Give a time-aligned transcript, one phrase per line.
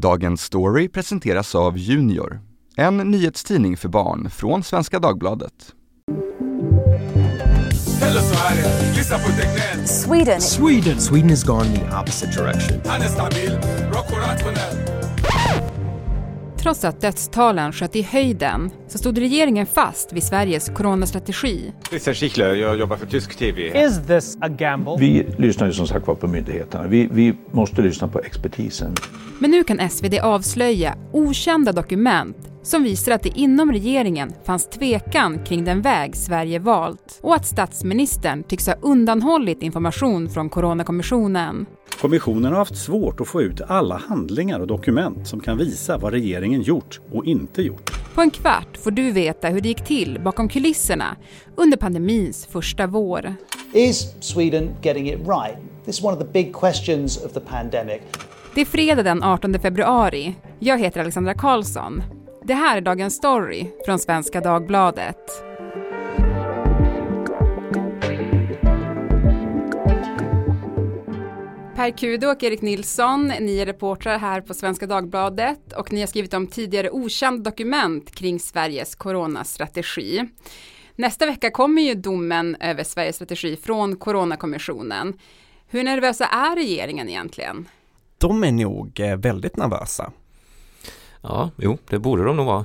[0.00, 2.40] Dagens story presenteras av Junior,
[2.76, 5.52] en nyhetstidning för barn från Svenska Dagbladet.
[9.86, 10.40] Sweden.
[10.40, 11.00] Sweden.
[11.00, 12.80] Sweden has gone the opposite direction.
[16.62, 21.72] Trots att dödstalen sköt i höjden så stod regeringen fast vid Sveriges coronastrategi.
[21.88, 23.86] Christian Schickler, jag jobbar för tysk TV.
[23.86, 24.96] Is this a gamble?
[24.98, 26.88] Vi lyssnar ju som sagt var på myndigheterna.
[26.88, 28.94] Vi, vi måste lyssna på expertisen.
[29.38, 35.44] Men nu kan SvD avslöja okända dokument som visar att det inom regeringen fanns tvekan
[35.44, 41.66] kring den väg Sverige valt och att statsministern tycks ha undanhållit information från Coronakommissionen.
[42.00, 46.12] Kommissionen har haft svårt att få ut alla handlingar och dokument som kan visa vad
[46.12, 47.90] regeringen gjort och inte gjort.
[48.14, 51.16] På en kvart får du veta hur det gick till bakom kulisserna
[51.56, 53.34] under pandemins första vår.
[53.72, 55.56] Is Sweden getting it right?
[55.84, 58.00] This is one of the big questions of the pandemic.
[58.54, 60.34] Det är fredag den 18 februari.
[60.58, 62.02] Jag heter Alexandra Karlsson.
[62.44, 65.47] Det här är dagens story från Svenska Dagbladet.
[71.78, 76.06] Per Kudo och Erik Nilsson, ni är reportrar här på Svenska Dagbladet och ni har
[76.06, 80.28] skrivit om tidigare okända dokument kring Sveriges coronastrategi.
[80.96, 85.18] Nästa vecka kommer ju domen över Sveriges strategi från Coronakommissionen.
[85.68, 87.68] Hur nervösa är regeringen egentligen?
[88.18, 90.12] De är nog eh, väldigt nervösa.
[91.22, 92.64] Ja, jo, det borde de nog vara.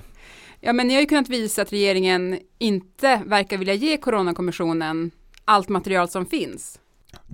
[0.59, 5.11] Ja, men ni har ju kunnat visa att regeringen inte verkar vilja ge Coronakommissionen
[5.45, 6.79] allt material som finns.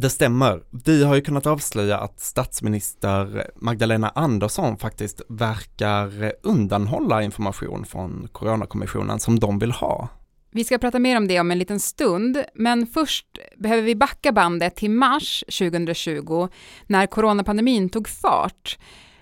[0.02, 0.64] Det stämmer.
[0.86, 9.20] Vi har ju kunnat avslöja att statsminister Magdalena Andersson faktiskt verkar undanhålla information från Coronakommissionen
[9.20, 10.10] som de vill ha.
[10.52, 13.26] Vi ska prata mer om det om en liten stund, men först
[13.58, 16.48] behöver vi backa bandet till mars 2020
[16.88, 18.78] när coronapandemin tog fart.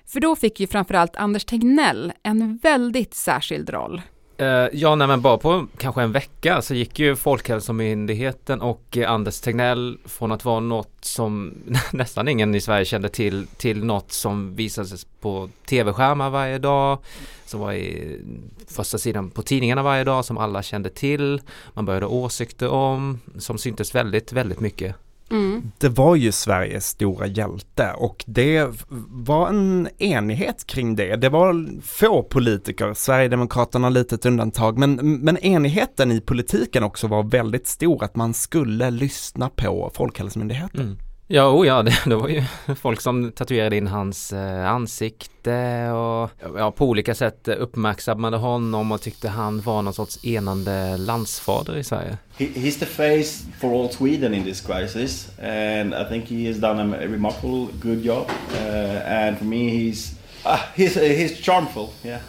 [0.05, 4.01] För då fick ju framförallt Anders Tegnell en väldigt särskild roll.
[4.41, 9.11] Uh, ja, nej, men bara på kanske en vecka så gick ju Folkhälsomyndigheten och eh,
[9.11, 11.53] Anders Tegnell från att vara något som
[11.91, 16.99] nästan ingen i Sverige kände till till något som visades på tv-skärmar varje dag,
[17.45, 18.19] som var i
[18.67, 21.41] första sidan på tidningarna varje dag, som alla kände till,
[21.73, 24.95] man började åsikter om, som syntes väldigt, väldigt mycket.
[25.31, 25.71] Mm.
[25.77, 28.67] Det var ju Sveriges stora hjälte och det
[29.09, 31.15] var en enighet kring det.
[31.15, 37.23] Det var få politiker, Sverigedemokraterna lite ett undantag, men, men enigheten i politiken också var
[37.23, 40.81] väldigt stor att man skulle lyssna på Folkhälsomyndigheten.
[40.81, 40.97] Mm.
[41.29, 42.43] Ja, oh ja, det, det, var ju
[42.75, 49.01] folk som tatuerade in hans eh, ansikte och ja, på olika sätt uppmärksammade honom och
[49.01, 52.17] tyckte han var någon sorts enande landsfader i Sverige.
[52.37, 56.57] He, he's the face for all Sweden in this crisis and I think he has
[56.57, 60.13] done a remarkable good job uh, and for me he's,
[60.45, 62.19] uh, he's, he's charmful, yeah.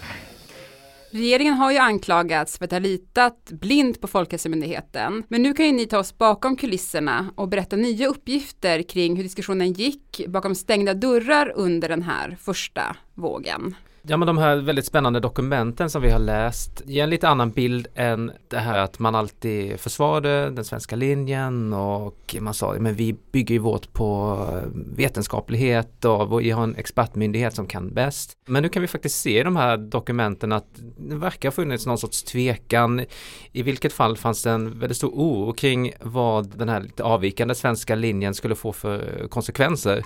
[1.10, 5.22] Regeringen har ju anklagats för att ha litat blint på Folkhälsomyndigheten.
[5.28, 9.22] Men nu kan ju ni ta oss bakom kulisserna och berätta nya uppgifter kring hur
[9.22, 13.74] diskussionen gick bakom stängda dörrar under den här första vågen.
[14.10, 17.50] Ja men de här väldigt spännande dokumenten som vi har läst ger en lite annan
[17.50, 22.94] bild än det här att man alltid försvarade den svenska linjen och man sa men
[22.94, 28.36] vi bygger ju vårt på eh, vetenskaplighet och vi har en expertmyndighet som kan bäst.
[28.46, 31.86] Men nu kan vi faktiskt se i de här dokumenten att det verkar ha funnits
[31.86, 33.04] någon sorts tvekan.
[33.52, 37.54] I vilket fall fanns det en väldigt stor oro kring vad den här lite avvikande
[37.54, 40.04] svenska linjen skulle få för konsekvenser.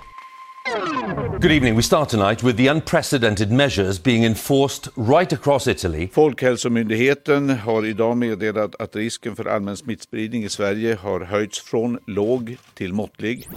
[1.41, 1.75] Good evening.
[1.75, 6.07] We start tonight with the unprecedented measures being enforced right across Italy.
[6.07, 12.57] Folkhälsomyndigheten har idag meddelat att risken för allmän smittspridning i Sverige har höjts från låg
[12.73, 13.49] till måttlig.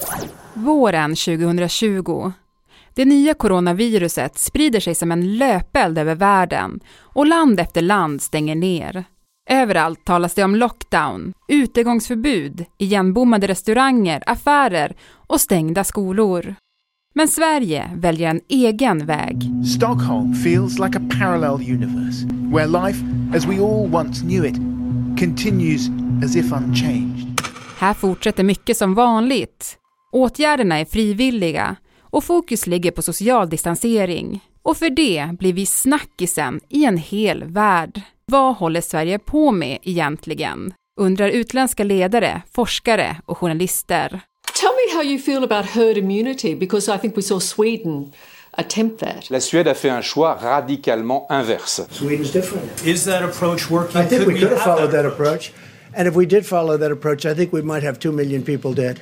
[0.54, 2.32] Våren 2020.
[2.94, 8.54] Det nya coronaviruset sprider sig som en löpeld över världen och land efter land stänger
[8.54, 9.04] ner.
[9.50, 14.96] Överallt talas det om lockdown, utegångsförbud, igenbommade restauranger, affärer
[15.26, 16.54] och stängda skolor.
[17.18, 19.50] Men Sverige väljer en egen väg.
[19.76, 23.04] Stockholm feels like a parallel universe where life
[23.36, 24.54] as we all once knew it
[25.18, 25.88] continues
[26.24, 27.40] as if unchanged.
[27.78, 29.78] Här fortsätter mycket som vanligt.
[30.12, 34.44] Åtgärderna är frivilliga och fokus ligger på social distansering.
[34.62, 38.00] Och för det blir vi snackisen i en hel värld.
[38.26, 40.74] Vad håller Sverige på med egentligen?
[41.00, 44.20] Undrar utländska ledare, forskare och journalister.
[44.56, 48.14] Tell me how you feel about herd immunity, because I think we saw Sweden
[48.54, 49.30] attempt that.
[49.30, 51.82] La Suède a fait un choix radicalement inverse.
[51.90, 52.86] Sweden's different.
[52.86, 53.98] Is that approach working?
[53.98, 55.52] I think Could we could have have followed that approach.
[55.92, 58.72] And if we did follow that approach, I think we might have 2 million people
[58.72, 58.98] dead.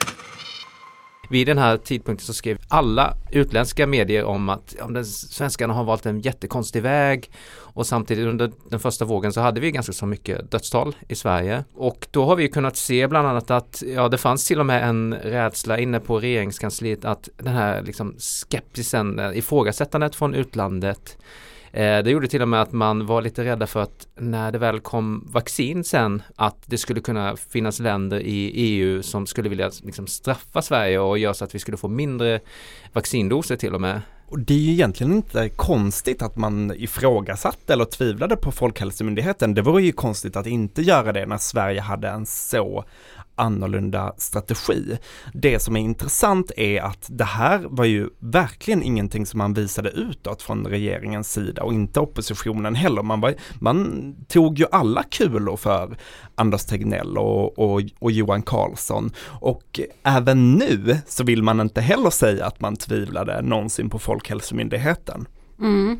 [1.34, 5.84] Vid den här tidpunkten så skrev alla utländska medier om att ja, den svenskarna har
[5.84, 7.30] valt en jättekonstig väg.
[7.56, 11.64] Och samtidigt under den första vågen så hade vi ganska så mycket dödstal i Sverige.
[11.74, 14.88] Och då har vi kunnat se bland annat att ja, det fanns till och med
[14.88, 21.18] en rädsla inne på regeringskansliet att den här liksom skepsisen, eh, ifrågasättandet från utlandet
[21.74, 24.58] Eh, det gjorde till och med att man var lite rädda för att när det
[24.58, 29.70] väl kom vaccin sen att det skulle kunna finnas länder i EU som skulle vilja
[29.82, 32.40] liksom straffa Sverige och göra så att vi skulle få mindre
[32.92, 34.00] vaccindoser till och med.
[34.28, 39.54] Och det är ju egentligen inte konstigt att man ifrågasatte eller tvivlade på Folkhälsomyndigheten.
[39.54, 42.84] Det vore ju konstigt att inte göra det när Sverige hade en så
[43.34, 44.98] annorlunda strategi.
[45.32, 49.90] Det som är intressant är att det här var ju verkligen ingenting som man visade
[49.90, 53.02] utåt från regeringens sida och inte oppositionen heller.
[53.02, 55.96] Man, var, man tog ju alla kulor för
[56.34, 59.10] Anders Tegnell och, och, och Johan Carlsson
[59.40, 65.26] och även nu så vill man inte heller säga att man tvivlade någonsin på Folkhälsomyndigheten.
[65.60, 65.98] Mm.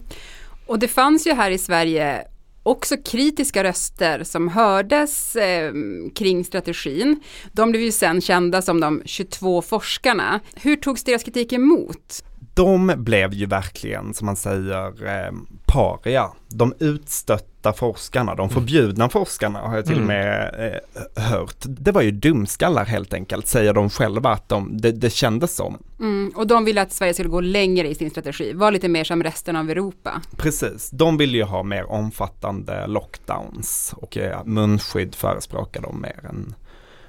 [0.67, 2.25] Och det fanns ju här i Sverige
[2.65, 5.73] också kritiska röster som hördes eh,
[6.15, 7.21] kring strategin.
[7.53, 10.41] De blev ju sen kända som de 22 forskarna.
[10.55, 12.25] Hur togs deras kritik emot?
[12.55, 15.33] De blev ju verkligen, som man säger, eh,
[15.67, 16.31] paria.
[16.49, 20.17] De utstötta forskarna, de förbjudna forskarna har jag till och mm.
[20.17, 21.57] med eh, hört.
[21.63, 25.79] Det var ju dumskallar helt enkelt, säger de själva att de, det, det kändes som.
[26.01, 29.05] Mm, och de ville att Sverige skulle gå längre i sin strategi, var lite mer
[29.05, 30.23] som resten av Europa.
[30.37, 36.55] Precis, de ville ju ha mer omfattande lockdowns och eh, munskydd förespråkar de mer än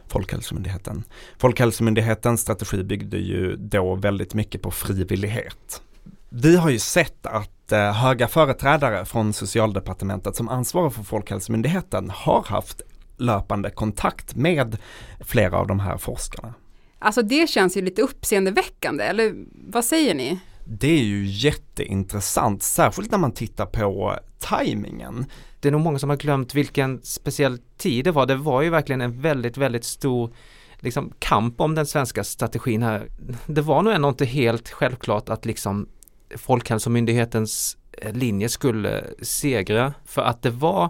[0.07, 1.03] Folkhälsomyndigheten.
[1.37, 5.81] Folkhälsomyndighetens strategi byggde ju då väldigt mycket på frivillighet.
[6.29, 12.43] Vi har ju sett att eh, höga företrädare från socialdepartementet som ansvarar för Folkhälsomyndigheten har
[12.43, 12.81] haft
[13.17, 14.77] löpande kontakt med
[15.19, 16.53] flera av de här forskarna.
[16.99, 20.39] Alltså det känns ju lite uppseendeväckande, eller vad säger ni?
[20.65, 25.25] Det är ju jätteintressant, särskilt när man tittar på tajmingen.
[25.59, 28.25] Det är nog många som har glömt vilken speciell tid det var.
[28.25, 30.33] Det var ju verkligen en väldigt, väldigt stor
[30.79, 33.07] liksom, kamp om den svenska strategin här.
[33.47, 35.87] Det var nog ändå inte helt självklart att liksom
[36.35, 40.89] Folkhälsomyndighetens eh, linje skulle segra för att det var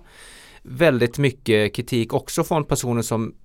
[0.62, 3.36] väldigt mycket kritik också från personer som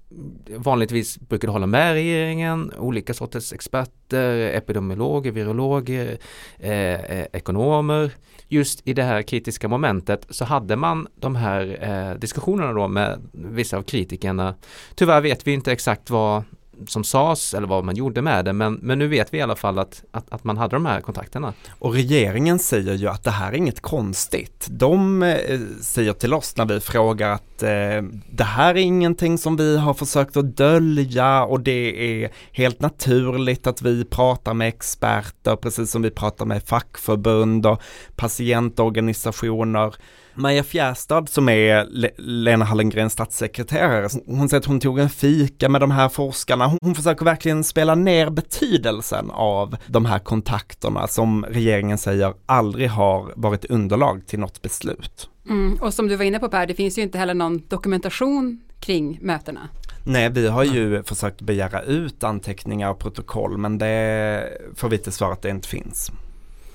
[0.56, 6.18] vanligtvis brukar hålla med regeringen, olika sorters experter, epidemiologer, virologer,
[6.58, 8.10] eh, eh, ekonomer.
[8.48, 13.18] Just i det här kritiska momentet så hade man de här eh, diskussionerna då med
[13.32, 14.54] vissa av kritikerna.
[14.94, 16.42] Tyvärr vet vi inte exakt vad
[16.86, 19.56] som sades eller vad man gjorde med det men, men nu vet vi i alla
[19.56, 21.52] fall att, att, att man hade de här kontakterna.
[21.78, 24.66] Och regeringen säger ju att det här är inget konstigt.
[24.70, 29.56] De eh, säger till oss när vi frågar att eh, det här är ingenting som
[29.56, 35.56] vi har försökt att dölja och det är helt naturligt att vi pratar med experter
[35.56, 37.82] precis som vi pratar med fackförbund och
[38.16, 39.94] patientorganisationer.
[40.40, 45.80] Maja Fjärstad som är Lena Hallengrens statssekreterare, hon säger att hon tog en fika med
[45.80, 46.78] de här forskarna.
[46.82, 53.32] Hon försöker verkligen spela ner betydelsen av de här kontakterna som regeringen säger aldrig har
[53.36, 55.28] varit underlag till något beslut.
[55.48, 58.60] Mm, och som du var inne på Per, det finns ju inte heller någon dokumentation
[58.80, 59.68] kring mötena.
[60.04, 61.04] Nej, vi har ju mm.
[61.04, 64.44] försökt begära ut anteckningar och protokoll men det
[64.74, 66.12] får vi till svar att det inte finns.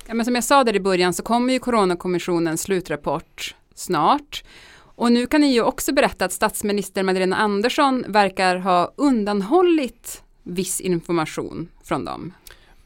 [0.08, 4.44] Ja, men som jag sa där i början så kommer ju Coronakommissionens slutrapport snart.
[4.78, 10.82] Och nu kan ni ju också berätta att statsminister Magdalena Andersson verkar ha undanhållit viss
[10.82, 12.34] information från dem.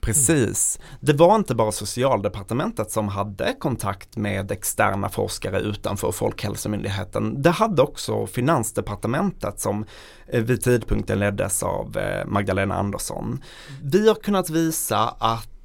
[0.02, 0.80] Precis.
[1.00, 7.42] Det var inte bara socialdepartementet som hade kontakt med externa forskare utanför Folkhälsomyndigheten.
[7.42, 9.86] Det hade också finansdepartementet som
[10.28, 13.44] eh, vid tidpunkten leddes av eh, Magdalena Andersson.
[13.84, 15.59] Vi har kunnat visa att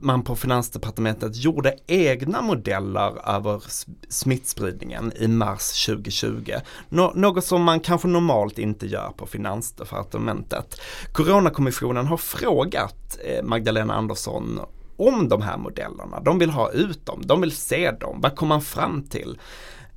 [0.00, 3.62] man på Finansdepartementet gjorde egna modeller över
[4.08, 6.52] smittspridningen i mars 2020.
[6.88, 10.80] Nå något som man kanske normalt inte gör på Finansdepartementet.
[11.12, 14.60] Coronakommissionen har frågat eh, Magdalena Andersson
[14.96, 16.20] om de här modellerna.
[16.20, 18.20] De vill ha ut dem, de vill se dem.
[18.20, 19.38] Vad kom man fram till?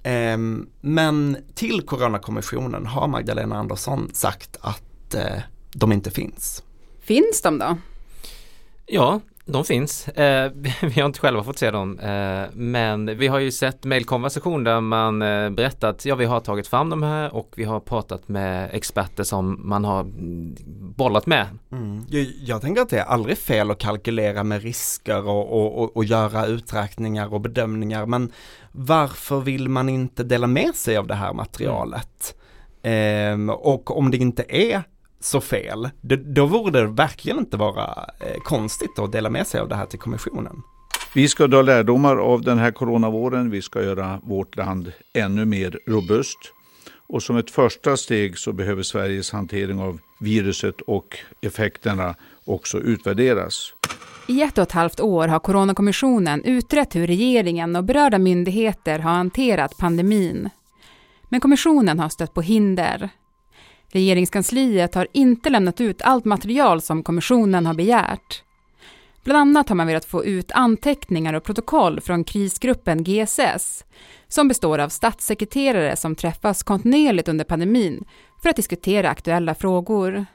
[0.04, 5.42] Ehm, men till Coronakommissionen har Magdalena Andersson sagt att eh,
[5.74, 6.64] de inte finns.
[7.02, 7.78] Finns de då?
[8.86, 10.08] Ja, de finns.
[10.08, 12.00] Eh, vi har inte själva fått se dem.
[12.00, 16.68] Eh, men vi har ju sett mejlkonversation där man eh, berättat, ja vi har tagit
[16.68, 20.06] fram de här och vi har pratat med experter som man har
[20.96, 21.48] bollat med.
[21.72, 22.06] Mm.
[22.10, 25.98] Jag, jag, tänker att det är aldrig fel att kalkylera med risker och, och, och,
[25.98, 28.06] och göra uträkningar och bedömningar.
[28.06, 28.32] Men
[28.72, 32.36] varför vill man inte dela med sig av det här materialet?
[32.84, 33.50] Mm.
[33.50, 34.84] och om det inte är
[35.24, 35.90] så fel,
[36.36, 38.06] då vore det verkligen inte vara
[38.44, 40.62] konstigt att dela med sig av det här till kommissionen.
[41.16, 43.50] Vi ska dra lärdomar av den här coronavåren.
[43.50, 46.38] Vi ska göra vårt land ännu mer robust.
[47.08, 53.74] Och som ett första steg så behöver Sveriges hantering av viruset och effekterna också utvärderas.
[54.28, 59.12] I ett och ett halvt år har Coronakommissionen utrett hur regeringen och berörda myndigheter har
[59.12, 60.50] hanterat pandemin.
[61.30, 63.10] Men kommissionen har stött på hinder.
[63.92, 68.44] Regeringskansliet har inte lämnat ut allt material som kommissionen har begärt.
[69.24, 73.86] Bland annat har man velat få ut anteckningar och protokoll från krisgruppen GSS,
[74.28, 78.04] som består av statssekreterare som träffas kontinuerligt under pandemin
[78.42, 80.26] för att diskutera aktuella frågor.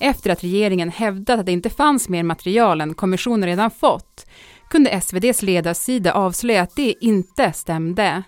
[0.00, 4.26] Efter att regeringen hävdat att det inte fanns mer material än kommissionen redan fått
[4.70, 8.22] kunde SVDs ledarsida avslöja att det inte stämde.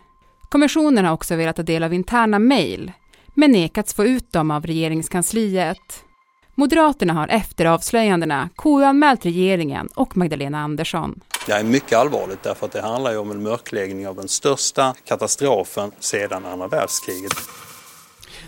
[0.48, 2.92] Kommissionen har också velat ta del av interna mejl,
[3.40, 6.04] men nekats få ut dem av regeringskansliet.
[6.54, 11.20] Moderaterna har efter avslöjandena KU-anmält regeringen och Magdalena Andersson.
[11.46, 14.94] Det är mycket allvarligt därför att det handlar ju om en mörkläggning av den största
[15.04, 17.32] katastrofen sedan andra världskriget.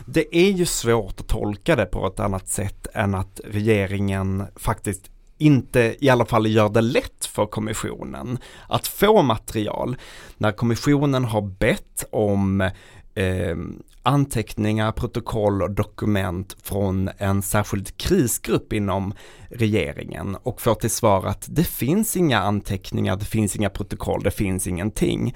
[0.06, 5.10] Det är ju svårt att tolka det på ett annat sätt än att regeringen faktiskt
[5.38, 9.96] inte i alla fall gör det lätt för kommissionen att få material.
[10.36, 12.70] När kommissionen har bett om
[13.14, 13.56] eh,
[14.02, 19.14] anteckningar, protokoll och dokument från en särskild krisgrupp inom
[19.48, 24.30] regeringen och får till svar att det finns inga anteckningar, det finns inga protokoll, det
[24.30, 25.34] finns ingenting.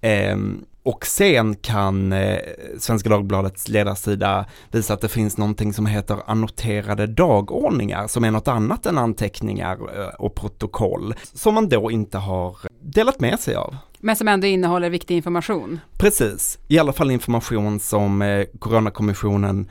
[0.00, 0.36] Eh,
[0.84, 2.38] och sen kan eh,
[2.78, 8.48] Svenska Dagbladets ledarsida visa att det finns någonting som heter annoterade dagordningar som är något
[8.48, 13.76] annat än anteckningar eh, och protokoll som man då inte har delat med sig av.
[14.04, 15.80] Men som ändå innehåller viktig information.
[15.98, 19.70] Precis, i alla fall information som eh, Coronakommissionen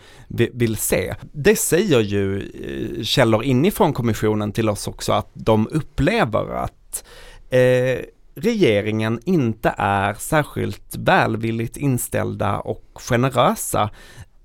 [0.54, 1.16] vill se.
[1.32, 7.04] Det säger ju eh, källor inifrån kommissionen till oss också att de upplever att
[7.50, 13.90] eh, regeringen inte är särskilt välvilligt inställda och generösa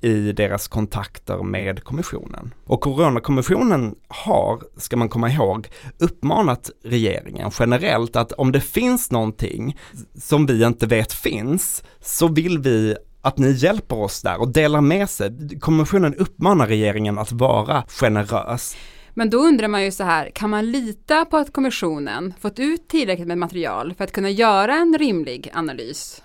[0.00, 2.55] i deras kontakter med kommissionen.
[2.64, 9.78] Och Coronakommissionen har, ska man komma ihåg, uppmanat regeringen generellt att om det finns någonting
[10.14, 14.81] som vi inte vet finns, så vill vi att ni hjälper oss där och delar
[14.81, 15.59] med sig.
[15.61, 18.76] Kommissionen uppmanar regeringen att vara generös.
[19.14, 22.88] Men då undrar man ju så här, kan man lita på att kommissionen fått ut
[22.88, 26.23] tillräckligt med material för att kunna göra en rimlig analys?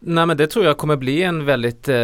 [0.00, 1.96] Nej men det tror jag kommer bli en väldigt eh,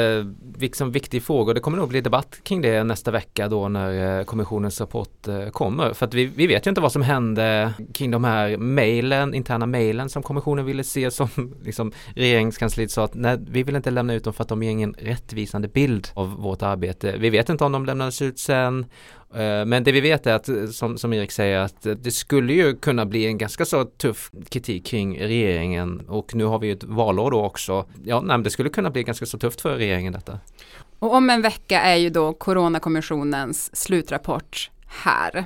[0.58, 4.24] liksom, viktig fråga det kommer nog bli debatt kring det nästa vecka då när eh,
[4.24, 5.92] kommissionens rapport eh, kommer.
[5.92, 9.66] För att vi, vi vet ju inte vad som hände kring de här mejlen, interna
[9.66, 11.28] mejlen som kommissionen ville se som
[11.64, 14.70] liksom, regeringskansliet sa att nej vi vill inte lämna ut dem för att de ger
[14.70, 17.16] ingen rättvisande bild av vårt arbete.
[17.18, 18.86] Vi vet inte om de lämnades ut sen
[19.34, 22.10] Eh, men det vi vet är att, eh, som, som Erik säger, att eh, det
[22.10, 26.66] skulle ju kunna bli en ganska så tuff kritik kring regeringen och nu har vi
[26.66, 27.86] ju ett valår då också.
[28.04, 30.38] Ja, nej, men det skulle kunna bli ganska så tufft för regeringen detta.
[30.98, 35.44] Och om en vecka är ju då Coronakommissionens slutrapport här.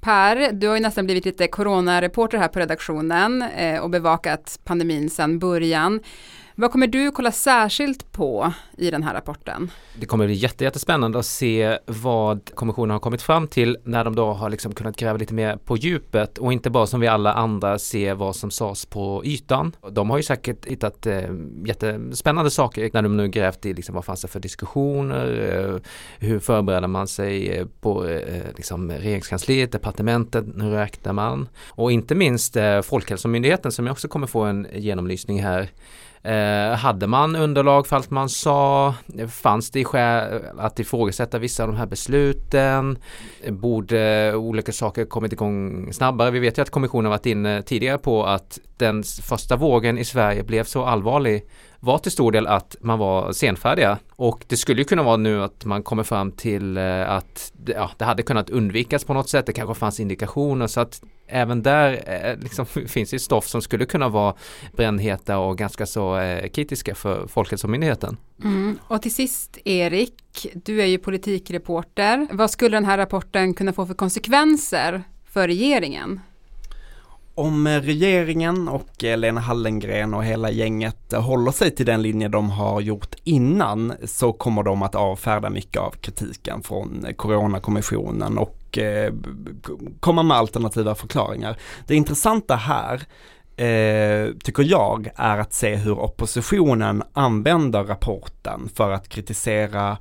[0.00, 3.44] Per, du har ju nästan blivit lite coronareporter här på redaktionen
[3.82, 6.00] och bevakat pandemin sedan början.
[6.56, 9.70] Vad kommer du kolla särskilt på i den här rapporten?
[10.00, 14.32] Det kommer bli jättespännande att se vad kommissionen har kommit fram till när de då
[14.32, 17.78] har liksom kunnat gräva lite mer på djupet och inte bara som vi alla andra
[17.78, 19.76] se vad som sades på ytan.
[19.90, 21.22] De har ju säkert hittat eh,
[21.64, 25.80] jättespännande saker när de nu grävt i liksom, vad fanns det för diskussioner, eh,
[26.18, 31.48] hur förbereder man sig eh, på eh, liksom, regeringskansliet, departementet, hur räknar man?
[31.68, 35.68] Och inte minst eh, Folkhälsomyndigheten som jag också kommer få en genomlysning här
[36.24, 38.94] Eh, hade man underlag för allt man sa?
[39.28, 42.98] Fanns det skäl att ifrågasätta vissa av de här besluten?
[43.48, 46.30] Borde olika saker kommit igång snabbare?
[46.30, 50.42] Vi vet ju att kommissionen varit inne tidigare på att den första vågen i Sverige
[50.42, 51.44] blev så allvarlig
[51.84, 55.42] var till stor del att man var senfärdiga och det skulle ju kunna vara nu
[55.42, 59.46] att man kommer fram till eh, att ja, det hade kunnat undvikas på något sätt.
[59.46, 63.86] Det kanske fanns indikationer så att även där eh, liksom, finns det stoff som skulle
[63.86, 64.34] kunna vara
[64.72, 68.16] brännheta och ganska så eh, kritiska för Folkhälsomyndigheten.
[68.44, 68.78] Mm.
[68.82, 72.28] Och till sist Erik, du är ju politikreporter.
[72.30, 76.20] Vad skulle den här rapporten kunna få för konsekvenser för regeringen?
[77.36, 82.02] Om eh, regeringen och eh, Lena Hallengren och hela gänget eh, håller sig till den
[82.02, 88.38] linje de har gjort innan så kommer de att avfärda mycket av kritiken från Coronakommissionen
[88.38, 88.78] och
[90.00, 91.56] komma med alternativa förklaringar.
[91.86, 92.94] Det intressanta här
[93.56, 99.98] eh, tycker jag är att se hur oppositionen använder rapporten för att kritisera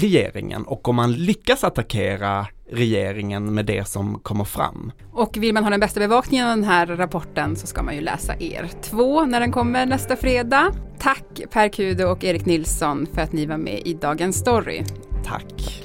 [0.00, 4.92] regeringen och om man lyckas attackera regeringen med det som kommer fram.
[5.12, 8.00] Och vill man ha den bästa bevakningen av den här rapporten så ska man ju
[8.00, 10.72] läsa er två när den kommer nästa fredag.
[10.98, 14.84] Tack Per Kudo och Erik Nilsson för att ni var med i Dagens Story.
[15.24, 15.82] Tack.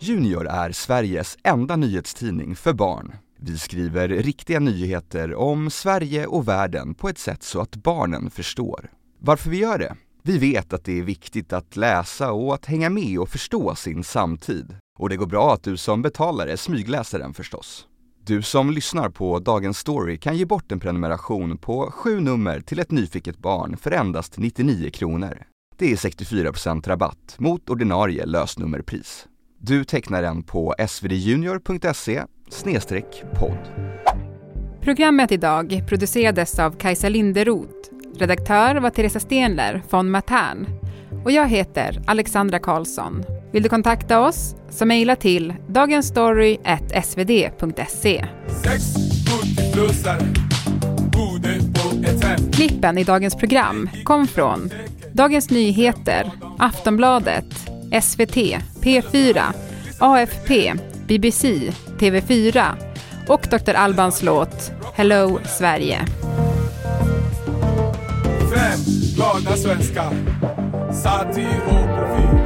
[0.00, 3.12] Junior är Sveriges enda nyhetstidning för barn.
[3.38, 8.90] Vi skriver riktiga nyheter om Sverige och världen på ett sätt så att barnen förstår.
[9.18, 9.96] Varför vi gör det?
[10.22, 14.04] Vi vet att det är viktigt att läsa och att hänga med och förstå sin
[14.04, 14.76] samtid.
[14.98, 17.86] Och det går bra att du som betalare smygläser den förstås.
[18.24, 22.78] Du som lyssnar på Dagens Story kan ge bort en prenumeration på sju nummer till
[22.78, 25.42] ett nyfiket barn för endast 99 kronor.
[25.76, 29.26] Det är 64% rabatt mot ordinarie lösnummerpris.
[29.58, 32.24] Du tecknar den på svdjunior.se
[33.38, 33.58] podd.
[34.80, 37.89] Programmet idag producerades av Kajsa Linderoth.
[38.20, 40.66] Redaktör var Teresa Stenler von Matern.
[41.24, 43.24] Och jag heter Alexandra Karlsson.
[43.52, 48.26] Vill du kontakta oss så mejla till dagensstory.svd.se.
[52.52, 54.70] Klippen i dagens program kom från
[55.12, 57.46] Dagens Nyheter, Aftonbladet,
[58.02, 58.36] SVT,
[58.82, 59.42] P4,
[59.98, 60.72] AFP,
[61.08, 62.64] BBC, TV4
[63.28, 63.74] och Dr.
[63.74, 66.06] Albans låt Hello Sverige.
[68.60, 68.80] FM,
[69.16, 70.02] glada svenska.
[70.92, 72.39] Sati och profil.